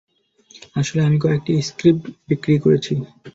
[0.75, 2.93] আসলে, আমি কয়েকটি স্ক্রিপ্ট বিক্রি করেছি।